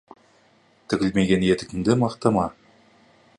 [0.93, 2.47] Тігілмеген етігіңді мақтама.